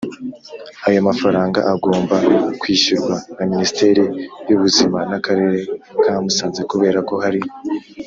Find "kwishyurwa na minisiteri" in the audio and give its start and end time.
2.59-4.03